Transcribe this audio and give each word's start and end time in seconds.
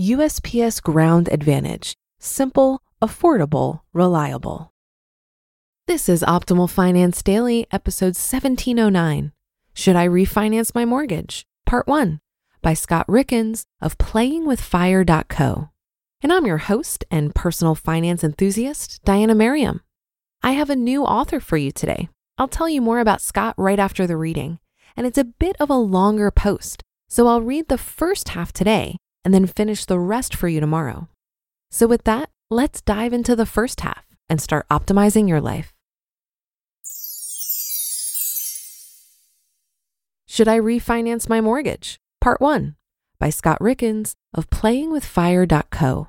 USPS 0.00 0.82
Ground 0.82 1.28
Advantage: 1.30 1.94
simple, 2.18 2.82
affordable, 3.00 3.82
reliable. 3.92 4.72
This 5.86 6.08
is 6.08 6.22
Optimal 6.22 6.68
Finance 6.68 7.22
Daily, 7.22 7.68
episode 7.70 8.16
1709. 8.16 9.30
Should 9.72 9.94
I 9.94 10.08
refinance 10.08 10.74
my 10.74 10.84
mortgage? 10.84 11.46
Part 11.64 11.86
1 11.86 12.18
by 12.60 12.74
Scott 12.74 13.06
Rieckens 13.06 13.66
of 13.80 13.98
playingwithfire.co. 13.98 15.68
And 16.22 16.32
I'm 16.32 16.46
your 16.46 16.58
host 16.58 17.04
and 17.10 17.34
personal 17.34 17.74
finance 17.76 18.24
enthusiast, 18.24 19.00
Diania 19.06 19.36
Merriam. 19.36 19.80
I 20.42 20.52
have 20.52 20.70
a 20.70 20.76
new 20.76 21.04
author 21.04 21.38
for 21.38 21.56
you 21.56 21.70
today. 21.70 22.08
I'll 22.36 22.48
tell 22.48 22.68
you 22.68 22.80
more 22.80 22.98
about 22.98 23.20
Scott 23.20 23.54
right 23.56 23.78
after 23.78 24.06
the 24.06 24.16
reading 24.16 24.58
and 24.96 25.06
it's 25.06 25.18
a 25.18 25.24
bit 25.24 25.56
of 25.60 25.70
a 25.70 25.74
longer 25.74 26.30
post, 26.30 26.82
so 27.08 27.26
I'll 27.26 27.40
read 27.42 27.68
the 27.68 27.78
first 27.78 28.30
half 28.30 28.52
today 28.52 28.96
and 29.24 29.34
then 29.34 29.46
finish 29.46 29.84
the 29.84 29.98
rest 29.98 30.34
for 30.34 30.48
you 30.48 30.60
tomorrow. 30.60 31.08
So, 31.70 31.86
with 31.86 32.04
that, 32.04 32.30
let's 32.50 32.82
dive 32.82 33.12
into 33.12 33.36
the 33.36 33.46
first 33.46 33.80
half 33.80 34.04
and 34.28 34.40
start 34.40 34.66
optimizing 34.68 35.28
your 35.28 35.40
life. 35.40 35.72
Should 40.26 40.48
I 40.48 40.58
refinance 40.58 41.28
my 41.28 41.40
mortgage? 41.40 41.98
Part 42.20 42.40
1 42.40 42.76
by 43.18 43.30
Scott 43.30 43.58
Rieckens 43.60 44.14
of 44.32 44.48
playingwithfire.co. 44.48 46.08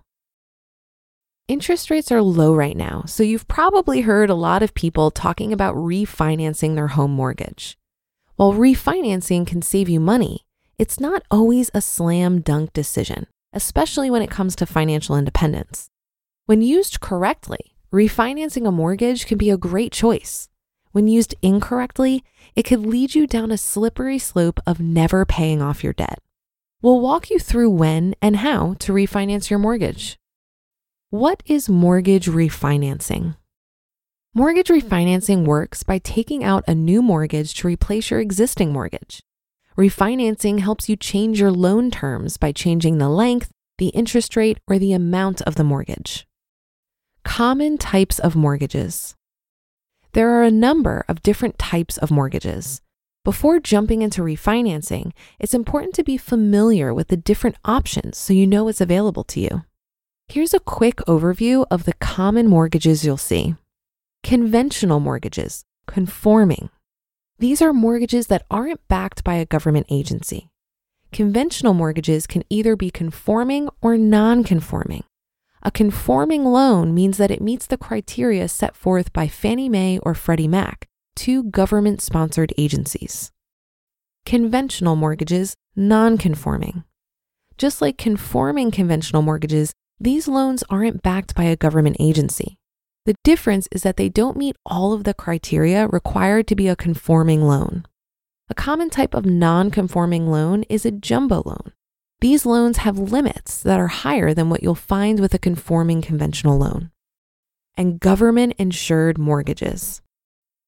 Interest 1.48 1.90
rates 1.90 2.12
are 2.12 2.22
low 2.22 2.56
right 2.56 2.78
now, 2.78 3.04
so 3.06 3.24
you've 3.24 3.48
probably 3.48 4.02
heard 4.02 4.30
a 4.30 4.36
lot 4.36 4.64
of 4.64 4.74
people 4.74 5.12
talking 5.12 5.52
about 5.52 5.76
refinancing 5.76 6.76
their 6.76 6.88
home 6.90 7.12
mortgage. 7.12 7.78
While 8.42 8.53
refinancing 8.53 9.45
can 9.45 9.61
save 9.61 9.88
you 9.88 10.00
money, 10.00 10.47
it's 10.80 11.00
not 11.00 11.22
always 11.30 11.70
a 11.75 11.80
slam 11.80 12.42
dunk 12.42 12.73
decision, 12.73 13.28
especially 13.53 14.09
when 14.09 14.23
it 14.23 14.31
comes 14.31 14.56
to 14.56 14.66
financial 14.66 15.16
independence. 15.16 15.92
When 16.47 16.64
used 16.64 17.02
correctly, 17.02 17.75
refinancing 17.94 18.67
a 18.67 18.72
mortgage 18.72 19.28
can 19.28 19.38
be 19.38 19.52
a 19.52 19.59
great 19.59 19.92
choice. 19.92 20.50
When 20.92 21.08
used 21.08 21.36
incorrectly, 21.44 22.23
it 22.56 22.64
could 22.64 22.84
lead 22.84 23.14
you 23.14 23.28
down 23.28 23.52
a 23.52 23.59
slippery 23.59 24.17
slope 24.17 24.59
of 24.66 24.80
never 24.80 25.23
paying 25.23 25.62
off 25.62 25.84
your 25.84 25.94
debt. 25.94 26.17
We'll 26.81 27.00
walk 27.00 27.30
you 27.30 27.38
through 27.38 27.69
when 27.69 28.16
and 28.23 28.38
how 28.38 28.73
to 28.80 28.92
refinance 28.92 29.52
your 29.52 29.59
mortgage. 29.59 30.17
What 31.12 31.44
is 31.45 31.69
mortgage 31.69 32.25
refinancing? 32.25 33.36
Mortgage 34.34 34.70
refinancing 34.70 35.44
works 35.44 35.84
by 35.84 35.98
taking 35.98 36.42
out 36.42 36.64
a 36.66 36.74
new 36.74 37.02
mortgage 37.02 37.54
to 37.54 37.68
replace 37.68 38.10
your 38.10 38.22
existing 38.22 38.72
mortgage. 38.72 39.22
Refinancing 39.78 40.62
helps 40.62 40.88
you 40.88 40.96
change 40.96 41.42
your 41.42 41.52
loan 41.52 41.92
terms 41.92 42.38
by 42.38 42.54
changing 42.54 42.98
the 42.98 43.09
length, 43.09 43.52
the 43.78 43.90
interest 43.90 44.38
rate, 44.38 44.58
or 44.70 44.80
the 44.80 44.94
amount 44.94 45.42
of 45.42 45.56
the 45.56 45.66
mortgage. 45.66 46.26
Common 47.26 47.78
types 47.78 48.19
of 48.19 48.34
mortgages. 48.34 49.16
There 50.14 50.30
are 50.30 50.44
a 50.44 50.52
number 50.52 51.03
of 51.09 51.22
different 51.22 51.59
types 51.59 51.98
of 51.98 52.09
mortgages. 52.09 52.81
Before 53.25 53.59
jumping 53.59 54.02
into 54.02 54.22
refinancing, 54.22 55.12
it's 55.42 55.53
important 55.53 55.94
to 55.96 56.06
be 56.06 56.16
familiar 56.16 56.94
with 56.94 57.09
the 57.09 57.18
different 57.18 57.58
options 57.66 58.18
so 58.18 58.31
you 58.31 58.48
know 58.48 58.63
what's 58.63 58.80
available 58.80 59.25
to 59.25 59.42
you. 59.42 59.63
Here's 60.30 60.53
a 60.53 60.62
quick 60.62 61.00
overview 61.06 61.66
of 61.69 61.84
the 61.84 61.96
common 61.96 62.48
mortgages 62.48 63.03
you'll 63.03 63.18
see. 63.18 63.56
Conventional 64.24 65.00
mortgages, 65.00 65.66
conforming. 65.88 66.70
These 67.40 67.62
are 67.62 67.74
mortgages 67.74 68.28
that 68.28 68.46
aren't 68.52 68.88
backed 68.88 69.24
by 69.24 69.34
a 69.34 69.46
government 69.46 69.88
agency. 69.90 70.48
Conventional 71.12 71.74
mortgages 71.74 72.28
can 72.28 72.44
either 72.50 72.76
be 72.76 72.92
conforming 72.92 73.68
or 73.81 73.98
non 73.98 74.44
conforming. 74.44 75.04
A 75.64 75.72
conforming 75.72 76.46
loan 76.46 76.94
means 76.94 77.18
that 77.18 77.31
it 77.31 77.42
meets 77.42 77.68
the 77.68 77.78
criteria 77.78 78.48
set 78.48 78.76
forth 78.76 79.12
by 79.12 79.28
Fannie 79.28 79.70
Mae 79.70 80.00
or 80.04 80.14
Freddie 80.14 80.48
Mac, 80.48 80.88
two 81.16 81.44
government 81.44 82.00
sponsored 82.00 82.54
agencies. 82.58 83.31
Conventional 84.26 84.96
mortgages, 84.96 85.56
non 85.76 86.18
conforming. 86.18 86.84
Just 87.58 87.81
like 87.81 87.98
conforming 87.98 88.72
conventional 88.72 89.24
mortgages, 89.24 89.74
these 90.00 90.28
loans 90.28 90.64
aren't 90.70 91.04
backed 91.04 91.36
by 91.36 91.44
a 91.44 91.56
government 91.56 91.98
agency. 92.00 92.58
The 93.06 93.16
difference 93.23 93.67
is 93.72 93.81
that 93.81 93.97
they 93.97 94.09
don't 94.09 94.38
meet 94.38 94.56
all 94.63 94.94
of 94.94 95.06
the 95.06 95.16
criteria 95.16 95.88
required 95.88 96.47
to 96.47 96.56
be 96.56 96.67
a 96.67 96.75
conforming 96.75 97.41
loan. 97.41 97.85
A 98.47 98.53
common 98.53 98.91
type 98.91 99.16
of 99.16 99.25
non 99.25 99.72
conforming 99.72 100.28
loan 100.28 100.63
is 100.69 100.85
a 100.85 100.91
jumbo 100.91 101.41
loan. 101.44 101.73
These 102.19 102.45
loans 102.45 102.78
have 102.78 103.00
limits 103.00 103.63
that 103.63 103.79
are 103.79 103.88
higher 103.88 104.35
than 104.35 104.50
what 104.50 104.62
you'll 104.62 104.75
find 104.75 105.19
with 105.19 105.34
a 105.34 105.39
conforming 105.39 106.03
conventional 106.03 106.59
loan. 106.59 106.91
And 107.75 108.00
government 108.00 108.53
insured 108.59 109.18
mortgages. 109.18 110.03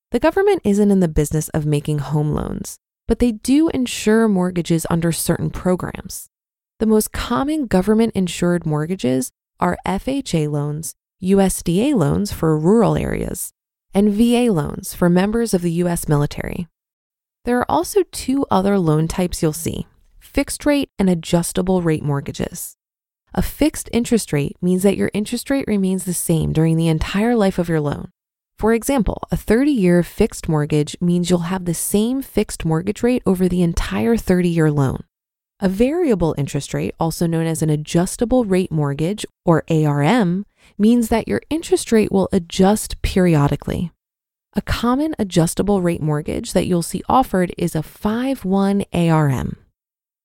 The 0.10 0.20
government 0.20 0.62
isn't 0.64 0.90
in 0.90 1.02
the 1.02 1.08
business 1.08 1.50
of 1.50 1.68
making 1.68 2.00
home 2.00 2.34
loans, 2.34 2.80
but 3.08 3.20
they 3.20 3.34
do 3.34 3.70
insure 3.70 4.28
mortgages 4.28 4.88
under 4.90 5.12
certain 5.12 5.52
programs. 5.52 6.30
The 6.80 6.88
most 6.88 7.12
common 7.12 7.68
government 7.68 8.14
insured 8.16 8.66
mortgages 8.66 9.32
are 9.60 9.78
FHA 9.86 10.50
loans 10.50 10.96
USDA 11.24 11.96
loans 11.96 12.34
for 12.34 12.58
rural 12.58 12.98
areas, 12.98 13.54
and 13.94 14.12
VA 14.12 14.52
loans 14.52 14.94
for 14.94 15.10
members 15.10 15.54
of 15.54 15.62
the 15.62 15.72
U.S. 15.84 16.10
military. 16.10 16.68
There 17.46 17.58
are 17.60 17.72
also 17.72 18.04
two 18.12 18.46
other 18.52 18.78
loan 18.78 19.08
types 19.08 19.42
you'll 19.42 19.54
see 19.54 19.88
fixed 20.20 20.66
rate 20.66 20.90
and 20.98 21.10
adjustable 21.10 21.82
rate 21.82 22.04
mortgages. 22.04 22.76
A 23.34 23.42
fixed 23.42 23.90
interest 23.94 24.34
rate 24.34 24.58
means 24.62 24.84
that 24.84 24.98
your 24.98 25.12
interest 25.14 25.50
rate 25.50 25.66
remains 25.68 26.04
the 26.04 26.14
same 26.14 26.52
during 26.54 26.76
the 26.76 26.88
entire 26.88 27.36
life 27.36 27.58
of 27.58 27.70
your 27.70 27.82
loan. 27.82 28.10
For 28.58 28.74
example, 28.74 29.22
a 29.32 29.38
30 29.38 29.72
year 29.72 30.04
fixed 30.04 30.50
mortgage 30.50 30.96
means 31.00 31.30
you'll 31.30 31.52
have 31.52 31.66
the 31.66 31.74
same 31.74 32.22
fixed 32.22 32.66
mortgage 32.66 33.02
rate 33.02 33.24
over 33.26 33.48
the 33.48 33.62
entire 33.62 34.18
30 34.18 34.50
year 34.50 34.72
loan. 34.72 35.04
A 35.60 35.70
variable 35.70 36.36
interest 36.38 36.74
rate, 36.74 36.94
also 37.00 37.28
known 37.28 37.46
as 37.46 37.62
an 37.62 37.70
adjustable 37.70 38.44
rate 38.44 38.72
mortgage 38.72 39.26
or 39.46 39.64
ARM, 39.70 40.46
means 40.78 41.10
that 41.10 41.28
your 41.28 41.42
interest 41.50 41.92
rate 41.92 42.12
will 42.12 42.30
adjust 42.32 43.02
periodically. 43.02 43.92
A 44.56 44.62
common 44.62 45.16
adjustable 45.18 45.82
rate 45.82 46.02
mortgage 46.02 46.54
that 46.54 46.68
you'll 46.68 46.84
see 46.84 47.02
offered 47.10 47.54
is 47.58 47.76
a 47.76 47.82
5 47.82 48.46
1 48.46 48.86
ARM. 48.94 49.58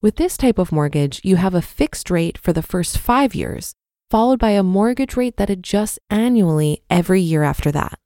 With 0.02 0.16
this 0.16 0.36
type 0.36 0.58
of 0.58 0.70
mortgage, 0.70 1.20
you 1.24 1.36
have 1.36 1.54
a 1.54 1.62
fixed 1.62 2.10
rate 2.10 2.36
for 2.36 2.52
the 2.52 2.62
first 2.62 2.98
five 2.98 3.34
years, 3.34 3.72
followed 4.10 4.38
by 4.38 4.50
a 4.50 4.62
mortgage 4.62 5.16
rate 5.16 5.38
that 5.38 5.50
adjusts 5.50 5.98
annually 6.10 6.82
every 6.90 7.20
year 7.20 7.42
after 7.42 7.72
that. 7.72 7.98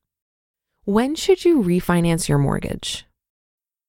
When 0.84 1.14
should 1.14 1.44
you 1.44 1.62
refinance 1.62 2.28
your 2.28 2.38
mortgage? 2.38 3.04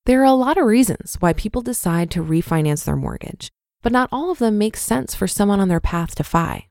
There 0.05 0.21
are 0.21 0.25
a 0.25 0.33
lot 0.33 0.57
of 0.57 0.65
reasons 0.65 1.17
why 1.19 1.33
people 1.33 1.61
decide 1.61 2.11
to 2.11 2.23
refinance 2.23 2.83
their 2.83 2.97
mortgage, 2.97 3.49
but 3.81 3.91
not 3.93 4.09
all 4.11 4.31
of 4.31 4.39
them 4.39 4.57
make 4.57 4.75
sense 4.75 5.15
for 5.15 5.27
someone 5.27 5.59
on 5.59 5.69
their 5.69 5.79
path 5.79 6.15
to 6.15 6.23
FI 6.23 6.67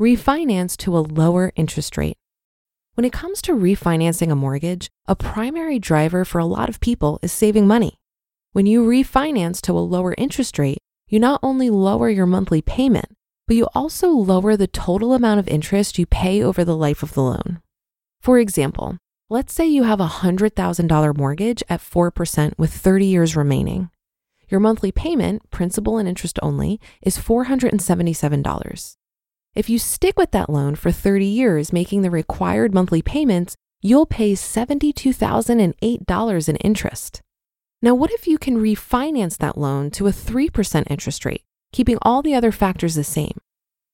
refinance 0.00 0.78
to 0.78 0.96
a 0.96 1.00
lower 1.00 1.52
interest 1.56 1.98
rate. 1.98 2.16
When 2.94 3.04
it 3.04 3.12
comes 3.12 3.42
to 3.42 3.52
refinancing 3.52 4.32
a 4.32 4.34
mortgage, 4.34 4.88
a 5.06 5.14
primary 5.14 5.78
driver 5.78 6.24
for 6.24 6.38
a 6.38 6.46
lot 6.46 6.70
of 6.70 6.80
people 6.80 7.18
is 7.22 7.32
saving 7.32 7.66
money. 7.66 7.98
When 8.52 8.64
you 8.64 8.82
refinance 8.82 9.60
to 9.62 9.72
a 9.72 9.80
lower 9.80 10.14
interest 10.16 10.58
rate, 10.58 10.78
you 11.06 11.18
not 11.18 11.38
only 11.42 11.68
lower 11.68 12.08
your 12.08 12.24
monthly 12.24 12.62
payment, 12.62 13.14
but 13.46 13.56
you 13.56 13.68
also 13.74 14.08
lower 14.08 14.56
the 14.56 14.66
total 14.66 15.12
amount 15.12 15.38
of 15.38 15.48
interest 15.48 15.98
you 15.98 16.06
pay 16.06 16.42
over 16.42 16.64
the 16.64 16.76
life 16.76 17.02
of 17.02 17.12
the 17.12 17.22
loan. 17.22 17.60
For 18.22 18.38
example, 18.38 18.96
let's 19.28 19.52
say 19.52 19.66
you 19.66 19.82
have 19.82 20.00
a 20.00 20.06
$100,000 20.06 21.16
mortgage 21.16 21.62
at 21.68 21.80
4% 21.80 22.52
with 22.56 22.72
30 22.72 23.04
years 23.04 23.36
remaining. 23.36 23.90
Your 24.48 24.60
monthly 24.60 24.92
payment, 24.92 25.50
principal 25.50 25.98
and 25.98 26.08
interest 26.08 26.38
only, 26.42 26.80
is 27.02 27.18
$477. 27.18 28.96
If 29.54 29.68
you 29.68 29.78
stick 29.80 30.16
with 30.16 30.30
that 30.30 30.48
loan 30.48 30.76
for 30.76 30.92
30 30.92 31.26
years, 31.26 31.72
making 31.72 32.02
the 32.02 32.10
required 32.10 32.72
monthly 32.72 33.02
payments, 33.02 33.56
you'll 33.82 34.06
pay 34.06 34.34
$72,008 34.34 36.48
in 36.48 36.56
interest. 36.56 37.20
Now, 37.82 37.94
what 37.94 38.12
if 38.12 38.28
you 38.28 38.38
can 38.38 38.58
refinance 38.58 39.38
that 39.38 39.58
loan 39.58 39.90
to 39.92 40.06
a 40.06 40.12
3% 40.12 40.84
interest 40.88 41.24
rate, 41.24 41.42
keeping 41.72 41.98
all 42.02 42.22
the 42.22 42.34
other 42.34 42.52
factors 42.52 42.94
the 42.94 43.02
same? 43.02 43.40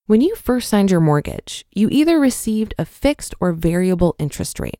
When 0.07 0.21
you 0.21 0.35
first 0.35 0.69
signed 0.69 0.91
your 0.91 0.99
mortgage, 0.99 1.65
you 1.71 1.87
either 1.91 2.19
received 2.19 2.73
a 2.77 2.85
fixed 2.85 3.35
or 3.39 3.53
variable 3.53 4.15
interest 4.17 4.59
rate. 4.59 4.79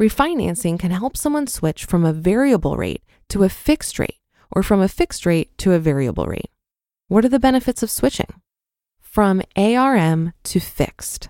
Refinancing 0.00 0.78
can 0.78 0.90
help 0.90 1.16
someone 1.16 1.46
switch 1.46 1.84
from 1.84 2.04
a 2.04 2.12
variable 2.12 2.76
rate 2.76 3.02
to 3.28 3.44
a 3.44 3.48
fixed 3.48 3.98
rate 3.98 4.18
or 4.50 4.62
from 4.62 4.80
a 4.80 4.88
fixed 4.88 5.26
rate 5.26 5.56
to 5.58 5.72
a 5.72 5.78
variable 5.78 6.26
rate. 6.26 6.50
What 7.08 7.24
are 7.24 7.28
the 7.28 7.38
benefits 7.38 7.82
of 7.82 7.90
switching? 7.90 8.40
From 9.00 9.42
ARM 9.56 10.32
to 10.44 10.60
fixed. 10.60 11.28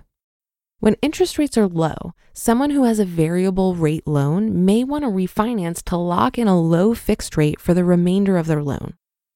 When 0.79 0.97
interest 1.03 1.39
rates 1.39 1.59
are 1.59 1.67
low, 1.67 2.13
someone 2.33 2.71
who 2.71 2.85
has 2.85 2.99
a 2.99 3.05
variable 3.05 3.75
rate 3.75 4.07
loan 4.07 4.65
may 4.65 4.85
want 4.85 5.05
to 5.05 5.11
refinance 5.11 5.83
to 5.85 5.97
lock 5.97 6.39
in 6.39 6.49
a 6.49 6.61
low 6.61 6.95
fixed 6.95 7.37
rate 7.37 7.61
for 7.61 7.75
the 7.75 7.85
remainder 7.85 8.37
of 8.37 8.47
their 8.47 8.63
loan. 8.63 8.95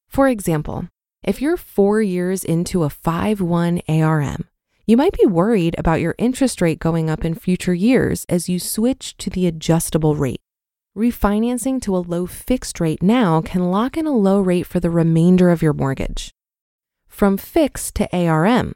For 0.08 0.29
example, 0.29 0.88
if 1.22 1.40
you're 1.43 1.56
four 1.56 2.00
years 2.00 2.44
into 2.44 2.84
a 2.84 2.90
5 2.90 3.40
1 3.40 3.81
ARM, 3.88 4.44
you 4.87 4.97
might 4.97 5.12
be 5.12 5.27
worried 5.27 5.75
about 5.79 6.00
your 6.00 6.15
interest 6.17 6.61
rate 6.61 6.79
going 6.79 7.11
up 7.11 7.25
in 7.25 7.35
future 7.35 7.75
years 7.75 8.25
as 8.29 8.49
you 8.49 8.61
switch 8.61 9.17
to 9.17 9.29
the 9.29 9.49
adjustable 9.49 10.15
rate. 10.15 10.41
Refinancing 10.97 11.83
to 11.83 11.97
a 11.97 11.99
low 11.99 12.25
fixed 12.25 12.79
rate 12.79 13.03
now 13.03 13.43
can 13.43 13.73
lock 13.73 13.97
in 13.97 14.06
a 14.06 14.17
low 14.17 14.41
rate 14.41 14.65
for 14.65 14.79
the 14.79 14.88
remainder 14.88 15.50
of 15.50 15.61
your 15.61 15.73
mortgage. 15.73 16.31
From 17.09 17.37
fixed 17.37 17.97
to 17.97 18.09
ARM. 18.17 18.75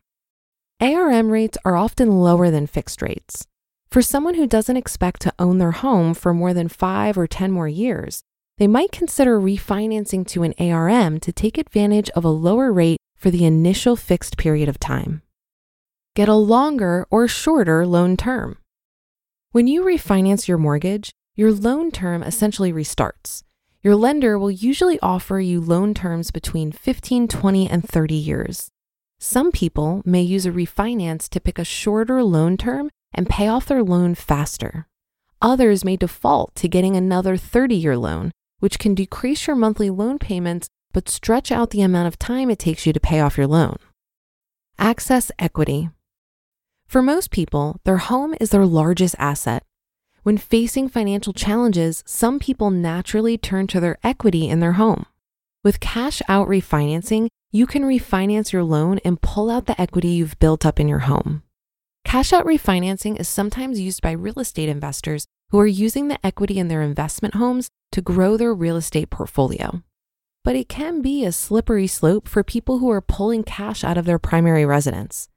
ARM 0.81 1.31
rates 1.31 1.57
are 1.65 1.77
often 1.77 2.11
lower 2.11 2.51
than 2.51 2.67
fixed 2.67 3.01
rates. 3.03 3.47
For 3.89 4.03
someone 4.03 4.35
who 4.35 4.49
doesn't 4.49 4.77
expect 4.77 5.23
to 5.23 5.35
own 5.39 5.59
their 5.59 5.73
home 5.73 6.15
for 6.15 6.35
more 6.35 6.53
than 6.53 6.69
five 6.69 7.17
or 7.17 7.29
10 7.29 7.53
more 7.53 7.69
years, 7.69 8.23
they 8.59 8.67
might 8.67 8.91
consider 8.91 9.41
refinancing 9.41 10.27
to 10.29 10.43
an 10.43 10.55
ARM 10.59 11.21
to 11.21 11.33
take 11.33 11.56
advantage 11.56 12.11
of 12.11 12.25
a 12.25 12.29
lower 12.29 12.73
rate 12.73 12.99
for 13.17 13.31
the 13.31 13.45
initial 13.45 13.95
fixed 13.95 14.37
period 14.37 14.69
of 14.69 14.81
time. 14.81 15.23
Get 16.17 16.29
a 16.29 16.35
longer 16.35 17.07
or 17.09 17.29
shorter 17.29 17.87
loan 17.87 18.17
term. 18.17 18.59
When 19.53 19.69
you 19.69 19.83
refinance 19.83 20.49
your 20.49 20.59
mortgage, 20.59 21.12
your 21.37 21.53
loan 21.53 21.93
term 21.93 22.25
essentially 22.25 22.73
restarts. 22.73 23.45
Your 23.83 23.95
lender 23.95 24.37
will 24.37 24.51
usually 24.51 24.99
offer 25.01 25.39
you 25.39 25.61
loan 25.61 25.95
terms 25.95 26.33
between 26.33 26.73
15, 26.73 27.29
20, 27.29 27.71
and 27.71 27.89
30 27.89 28.15
years. 28.15 28.71
Some 29.21 29.53
people 29.53 30.03
may 30.05 30.21
use 30.21 30.47
a 30.47 30.51
refinance 30.51 31.29
to 31.29 31.41
pick 31.41 31.59
a 31.61 31.65
shorter 31.65 32.25
loan 32.25 32.56
term 32.56 32.91
and 33.15 33.29
pay 33.29 33.47
off 33.47 33.67
their 33.67 33.85
loan 33.85 34.17
faster. 34.17 34.89
Others 35.41 35.85
may 35.85 35.97
default 35.97 36.56
to 36.56 36.69
getting 36.69 36.97
another 36.97 37.37
30 37.37 37.77
year 37.77 37.97
loan 37.97 38.33
which 38.59 38.81
can 38.81 38.95
decrease 38.95 39.47
your 39.47 39.56
monthly 39.56 39.91
loan 39.91 40.19
payments 40.19 40.69
but 40.93 41.09
stretch 41.09 41.53
out 41.53 41.71
the 41.71 41.83
amount 41.83 42.09
of 42.09 42.19
time 42.19 42.51
it 42.51 42.59
takes 42.59 42.85
you 42.85 42.93
to 42.93 43.01
pay 43.01 43.21
off 43.21 43.39
your 43.39 43.47
loan. 43.47 43.77
Access 44.77 45.31
equity. 45.39 45.91
For 46.91 47.03
most 47.03 47.31
people, 47.31 47.77
their 47.85 47.99
home 47.99 48.35
is 48.41 48.51
their 48.51 48.67
largest 48.67 49.15
asset. 49.17 49.63
When 50.25 50.37
facing 50.37 50.89
financial 50.89 51.33
challenges, 51.33 52.03
some 52.05 52.41
people 52.41 52.73
naturally 52.73 53.39
turn 53.39 53.69
to 53.69 53.79
their 53.79 53.97
equity 54.03 54.49
in 54.49 54.59
their 54.59 54.73
home. 54.73 55.07
With 55.63 55.79
cash 55.79 56.21
out 56.27 56.49
refinancing, 56.49 57.29
you 57.53 57.69
can 57.69 57.85
refinance 57.85 58.51
your 58.51 58.65
loan 58.65 58.99
and 59.05 59.23
pull 59.23 59.51
out 59.51 59.67
the 59.67 59.81
equity 59.81 60.09
you've 60.09 60.41
built 60.41 60.67
up 60.67 60.81
in 60.81 60.89
your 60.89 61.07
home. 61.07 61.45
Cash 62.05 62.33
out 62.33 62.45
refinancing 62.45 63.21
is 63.21 63.29
sometimes 63.29 63.79
used 63.79 64.03
by 64.03 64.11
real 64.11 64.41
estate 64.41 64.69
investors 64.69 65.27
who 65.51 65.61
are 65.61 65.69
using 65.69 66.09
the 66.09 66.19
equity 66.27 66.59
in 66.59 66.67
their 66.67 66.83
investment 66.83 67.35
homes 67.35 67.69
to 67.93 68.03
grow 68.03 68.37
their 68.37 68.53
real 68.53 68.77
estate 68.77 69.11
portfolio. 69.11 69.85
But 70.43 70.57
it 70.57 70.69
can 70.69 71.03
be 71.03 71.25
a 71.25 71.31
slippery 71.31 71.87
slope 71.87 72.27
for 72.27 72.43
people 72.43 72.81
who 72.81 72.91
are 72.91 73.01
pulling 73.01 73.45
cash 73.45 73.85
out 73.85 73.97
of 73.97 74.07
their 74.07 74.19
primary 74.19 74.67
residence. 74.67 75.29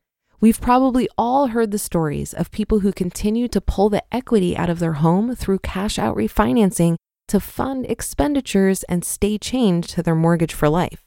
We've 0.44 0.60
probably 0.60 1.08
all 1.18 1.48
heard 1.48 1.72
the 1.72 1.78
stories 1.78 2.34
of 2.34 2.52
people 2.52 2.82
who 2.82 2.92
continue 2.92 3.48
to 3.48 3.62
pull 3.62 3.88
the 3.88 4.04
equity 4.14 4.58
out 4.58 4.70
of 4.70 4.80
their 4.80 5.00
home 5.00 5.38
through 5.38 5.60
cash 5.60 5.98
out 5.98 6.18
refinancing 6.18 6.98
to 7.30 7.40
fund 7.40 7.86
expenditures 7.86 8.84
and 8.90 9.06
stay 9.06 9.38
chained 9.38 9.86
to 9.86 10.04
their 10.04 10.16
mortgage 10.16 10.54
for 10.54 10.68
life. 10.68 11.06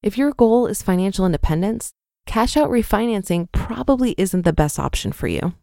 If 0.00 0.16
your 0.16 0.30
goal 0.30 0.68
is 0.68 0.80
financial 0.80 1.26
independence, 1.26 1.90
cash 2.24 2.56
out 2.56 2.70
refinancing 2.70 3.50
probably 3.50 4.14
isn't 4.16 4.42
the 4.42 4.52
best 4.52 4.78
option 4.78 5.10
for 5.10 5.26
you. 5.26 5.54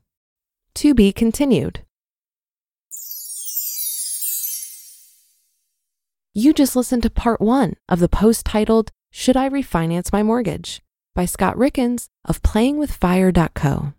To 0.73 0.93
be 0.93 1.13
continued. 1.13 1.85
You 6.33 6.51
just 6.51 6.75
listened 6.75 7.03
to 7.03 7.09
part 7.09 7.39
one 7.39 7.77
of 7.87 8.01
the 8.01 8.09
post 8.09 8.45
titled, 8.45 8.91
Should 9.09 9.37
I 9.37 9.47
Refinance 9.47 10.11
My 10.11 10.21
Mortgage? 10.21 10.81
By 11.15 11.23
Scott 11.23 11.55
Rieckens 11.55 12.09
of 12.25 12.41
playingwithfire.co. 12.41 13.93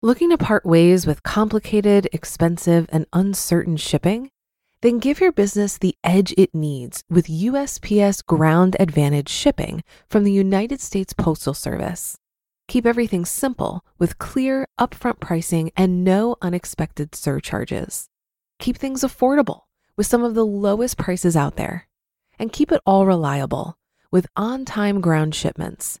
Looking 0.00 0.30
to 0.30 0.38
part 0.38 0.64
ways 0.64 1.06
with 1.06 1.22
complicated, 1.22 2.08
expensive, 2.10 2.88
and 2.90 3.04
uncertain 3.12 3.76
shipping? 3.76 4.30
Then 4.80 4.98
give 4.98 5.20
your 5.20 5.30
business 5.30 5.76
the 5.76 5.94
edge 6.02 6.32
it 6.38 6.54
needs 6.54 7.04
with 7.10 7.26
USPS 7.26 8.24
Ground 8.24 8.76
Advantage 8.80 9.28
shipping 9.28 9.84
from 10.08 10.24
the 10.24 10.32
United 10.32 10.80
States 10.80 11.12
Postal 11.12 11.52
Service. 11.52 12.16
Keep 12.66 12.86
everything 12.86 13.26
simple 13.26 13.84
with 13.98 14.18
clear, 14.18 14.66
upfront 14.80 15.20
pricing 15.20 15.70
and 15.76 16.02
no 16.02 16.36
unexpected 16.40 17.14
surcharges. 17.14 18.08
Keep 18.58 18.78
things 18.78 19.02
affordable 19.02 19.64
with 19.98 20.06
some 20.06 20.24
of 20.24 20.34
the 20.34 20.46
lowest 20.46 20.96
prices 20.96 21.36
out 21.36 21.56
there. 21.56 21.88
And 22.38 22.54
keep 22.54 22.72
it 22.72 22.80
all 22.86 23.04
reliable 23.04 23.76
with 24.10 24.26
on 24.34 24.64
time 24.64 25.02
ground 25.02 25.34
shipments. 25.34 26.00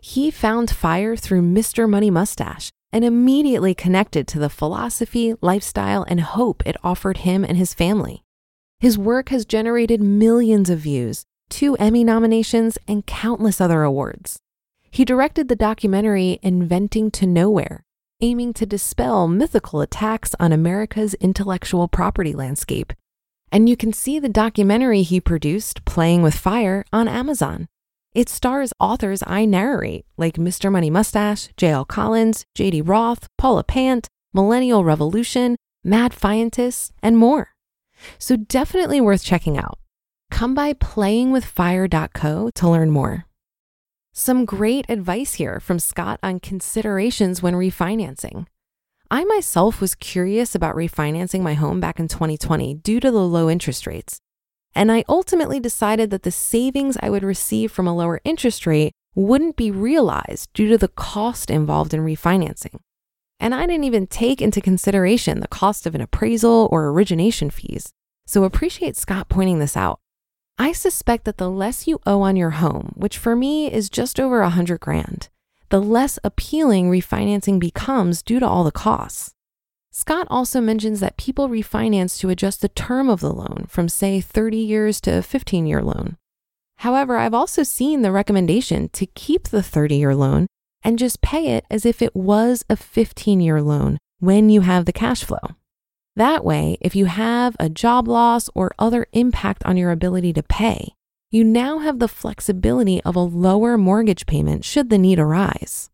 He 0.00 0.30
found 0.30 0.70
fire 0.70 1.16
through 1.16 1.42
Mr. 1.42 1.88
Money 1.88 2.10
Mustache 2.10 2.70
and 2.92 3.04
immediately 3.04 3.74
connected 3.74 4.26
to 4.28 4.38
the 4.38 4.48
philosophy, 4.48 5.34
lifestyle, 5.40 6.04
and 6.08 6.20
hope 6.20 6.62
it 6.66 6.76
offered 6.82 7.18
him 7.18 7.44
and 7.44 7.56
his 7.56 7.74
family. 7.74 8.22
His 8.80 8.96
work 8.96 9.28
has 9.30 9.44
generated 9.44 10.00
millions 10.00 10.70
of 10.70 10.78
views, 10.78 11.24
two 11.50 11.74
Emmy 11.76 12.04
nominations, 12.04 12.78
and 12.86 13.06
countless 13.06 13.60
other 13.60 13.82
awards. 13.82 14.38
He 14.90 15.04
directed 15.04 15.48
the 15.48 15.56
documentary 15.56 16.38
Inventing 16.42 17.10
to 17.12 17.26
Nowhere, 17.26 17.84
aiming 18.20 18.54
to 18.54 18.66
dispel 18.66 19.28
mythical 19.28 19.80
attacks 19.80 20.34
on 20.40 20.52
America's 20.52 21.14
intellectual 21.14 21.88
property 21.88 22.32
landscape. 22.32 22.92
And 23.50 23.68
you 23.68 23.76
can 23.76 23.92
see 23.92 24.18
the 24.18 24.28
documentary 24.28 25.02
he 25.02 25.20
produced, 25.20 25.84
Playing 25.84 26.22
with 26.22 26.34
Fire, 26.34 26.84
on 26.92 27.08
Amazon. 27.08 27.66
It 28.14 28.28
stars 28.28 28.72
authors 28.80 29.22
I 29.26 29.44
narrate, 29.44 30.06
like 30.16 30.34
Mr. 30.34 30.72
Money 30.72 30.90
Mustache, 30.90 31.48
J.L. 31.56 31.84
Collins, 31.84 32.44
J.D. 32.54 32.82
Roth, 32.82 33.28
Paula 33.36 33.64
Pant, 33.64 34.08
Millennial 34.32 34.84
Revolution, 34.84 35.56
Mad 35.84 36.12
Fientists, 36.12 36.90
and 37.02 37.18
more. 37.18 37.52
So 38.18 38.36
definitely 38.36 39.00
worth 39.00 39.22
checking 39.22 39.58
out. 39.58 39.78
Come 40.30 40.54
by 40.54 40.72
playingwithfire.co 40.72 42.50
to 42.54 42.68
learn 42.68 42.90
more. 42.90 43.26
Some 44.12 44.44
great 44.44 44.86
advice 44.88 45.34
here 45.34 45.60
from 45.60 45.78
Scott 45.78 46.18
on 46.22 46.40
considerations 46.40 47.42
when 47.42 47.54
refinancing. 47.54 48.46
I 49.10 49.24
myself 49.24 49.80
was 49.80 49.94
curious 49.94 50.54
about 50.54 50.76
refinancing 50.76 51.40
my 51.40 51.54
home 51.54 51.80
back 51.80 51.98
in 51.98 52.08
2020 52.08 52.74
due 52.74 53.00
to 53.00 53.10
the 53.10 53.24
low 53.24 53.48
interest 53.48 53.86
rates. 53.86 54.20
And 54.78 54.92
I 54.92 55.04
ultimately 55.08 55.58
decided 55.58 56.10
that 56.10 56.22
the 56.22 56.30
savings 56.30 56.96
I 57.02 57.10
would 57.10 57.24
receive 57.24 57.72
from 57.72 57.88
a 57.88 57.96
lower 57.96 58.20
interest 58.22 58.64
rate 58.64 58.92
wouldn't 59.16 59.56
be 59.56 59.72
realized 59.72 60.52
due 60.54 60.68
to 60.68 60.78
the 60.78 60.86
cost 60.86 61.50
involved 61.50 61.92
in 61.92 62.04
refinancing. 62.04 62.78
And 63.40 63.56
I 63.56 63.66
didn't 63.66 63.82
even 63.82 64.06
take 64.06 64.40
into 64.40 64.60
consideration 64.60 65.40
the 65.40 65.48
cost 65.48 65.84
of 65.84 65.96
an 65.96 66.00
appraisal 66.00 66.68
or 66.70 66.90
origination 66.90 67.50
fees. 67.50 67.92
So 68.24 68.44
appreciate 68.44 68.96
Scott 68.96 69.28
pointing 69.28 69.58
this 69.58 69.76
out. 69.76 69.98
I 70.58 70.70
suspect 70.70 71.24
that 71.24 71.38
the 71.38 71.50
less 71.50 71.88
you 71.88 71.98
owe 72.06 72.22
on 72.22 72.36
your 72.36 72.50
home, 72.50 72.92
which 72.94 73.18
for 73.18 73.34
me 73.34 73.72
is 73.72 73.90
just 73.90 74.20
over 74.20 74.42
a 74.42 74.50
hundred 74.50 74.78
grand, 74.78 75.28
the 75.70 75.82
less 75.82 76.20
appealing 76.22 76.88
refinancing 76.88 77.58
becomes 77.58 78.22
due 78.22 78.38
to 78.38 78.46
all 78.46 78.62
the 78.62 78.70
costs. 78.70 79.34
Scott 79.98 80.28
also 80.30 80.60
mentions 80.60 81.00
that 81.00 81.16
people 81.16 81.48
refinance 81.48 82.20
to 82.20 82.28
adjust 82.28 82.60
the 82.60 82.68
term 82.68 83.10
of 83.10 83.18
the 83.18 83.32
loan 83.32 83.66
from, 83.68 83.88
say, 83.88 84.20
30 84.20 84.56
years 84.56 85.00
to 85.00 85.18
a 85.18 85.22
15 85.22 85.66
year 85.66 85.82
loan. 85.82 86.16
However, 86.76 87.16
I've 87.16 87.34
also 87.34 87.64
seen 87.64 88.02
the 88.02 88.12
recommendation 88.12 88.90
to 88.90 89.06
keep 89.06 89.48
the 89.48 89.60
30 89.60 89.96
year 89.96 90.14
loan 90.14 90.46
and 90.84 91.00
just 91.00 91.20
pay 91.20 91.56
it 91.56 91.64
as 91.68 91.84
if 91.84 92.00
it 92.00 92.14
was 92.14 92.64
a 92.70 92.76
15 92.76 93.40
year 93.40 93.60
loan 93.60 93.98
when 94.20 94.50
you 94.50 94.60
have 94.60 94.84
the 94.84 94.92
cash 94.92 95.24
flow. 95.24 95.56
That 96.14 96.44
way, 96.44 96.78
if 96.80 96.94
you 96.94 97.06
have 97.06 97.56
a 97.58 97.68
job 97.68 98.06
loss 98.06 98.48
or 98.54 98.70
other 98.78 99.08
impact 99.12 99.64
on 99.66 99.76
your 99.76 99.90
ability 99.90 100.32
to 100.34 100.44
pay, 100.44 100.94
you 101.32 101.42
now 101.42 101.80
have 101.80 101.98
the 101.98 102.06
flexibility 102.06 103.02
of 103.02 103.16
a 103.16 103.18
lower 103.18 103.76
mortgage 103.76 104.26
payment 104.26 104.64
should 104.64 104.90
the 104.90 104.96
need 104.96 105.18
arise. 105.18 105.87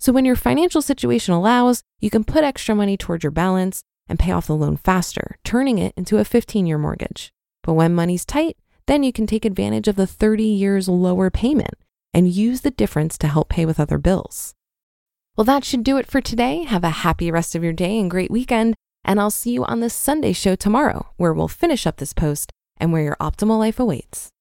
So 0.00 0.12
when 0.12 0.24
your 0.24 0.34
financial 0.34 0.80
situation 0.80 1.34
allows, 1.34 1.82
you 2.00 2.08
can 2.08 2.24
put 2.24 2.42
extra 2.42 2.74
money 2.74 2.96
towards 2.96 3.22
your 3.22 3.30
balance 3.30 3.82
and 4.08 4.18
pay 4.18 4.32
off 4.32 4.46
the 4.46 4.56
loan 4.56 4.78
faster, 4.78 5.36
turning 5.44 5.76
it 5.76 5.92
into 5.94 6.16
a 6.16 6.24
15 6.24 6.66
year 6.66 6.78
mortgage. 6.78 7.32
But 7.62 7.74
when 7.74 7.94
money's 7.94 8.24
tight, 8.24 8.56
then 8.86 9.02
you 9.02 9.12
can 9.12 9.26
take 9.26 9.44
advantage 9.44 9.88
of 9.88 9.96
the 9.96 10.06
30 10.06 10.42
years 10.42 10.88
lower 10.88 11.30
payment 11.30 11.74
and 12.14 12.32
use 12.32 12.62
the 12.62 12.70
difference 12.70 13.18
to 13.18 13.28
help 13.28 13.50
pay 13.50 13.66
with 13.66 13.78
other 13.78 13.98
bills. 13.98 14.54
Well, 15.36 15.44
that 15.44 15.64
should 15.64 15.84
do 15.84 15.98
it 15.98 16.06
for 16.06 16.22
today. 16.22 16.64
Have 16.64 16.82
a 16.82 16.90
happy 16.90 17.30
rest 17.30 17.54
of 17.54 17.62
your 17.62 17.74
day 17.74 17.98
and 17.98 18.10
great 18.10 18.30
weekend. 18.30 18.74
And 19.04 19.20
I'll 19.20 19.30
see 19.30 19.52
you 19.52 19.64
on 19.64 19.80
the 19.80 19.90
Sunday 19.90 20.32
show 20.32 20.56
tomorrow, 20.56 21.08
where 21.18 21.32
we'll 21.32 21.48
finish 21.48 21.86
up 21.86 21.98
this 21.98 22.12
post 22.12 22.50
and 22.78 22.90
where 22.92 23.02
your 23.02 23.16
optimal 23.20 23.58
life 23.58 23.78
awaits. 23.78 24.30